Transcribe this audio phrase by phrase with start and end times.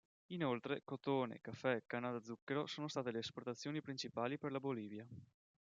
[0.31, 5.07] Inoltre, cotone, caffè, canna da zucchero sono state le esportazioni principali per la Bolivia.